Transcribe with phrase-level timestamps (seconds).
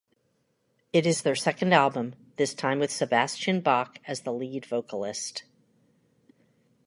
[0.91, 5.43] It is their second album, this time with Sebastian Bach as the lead vocalist.